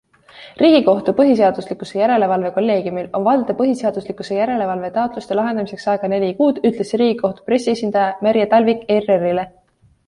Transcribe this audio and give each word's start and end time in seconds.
Riigikohtu 0.59 1.13
põhiseaduslikkuse 1.17 1.99
järelevalve 1.99 2.51
kolleegiumil 2.55 3.11
on 3.19 3.27
valdade 3.29 3.57
põhiseaduslikkuse 3.61 4.39
järelevalve 4.39 4.91
taotluste 4.97 5.39
lahendamiseks 5.41 5.87
aega 5.95 6.11
neli 6.17 6.33
kuud, 6.41 6.65
ütles 6.73 6.97
riigikohtu 7.05 7.49
pressiesindaja 7.53 8.11
Merje 8.29 8.51
Talvik 8.57 8.87
ERR-ile. 9.01 9.49